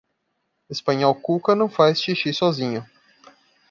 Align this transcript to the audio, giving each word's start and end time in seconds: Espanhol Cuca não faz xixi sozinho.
Espanhol 0.67 1.13
Cuca 1.13 1.53
não 1.53 1.69
faz 1.69 2.01
xixi 2.01 2.33
sozinho. 2.33 2.83